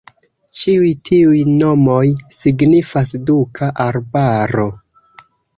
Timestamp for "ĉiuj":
0.59-0.87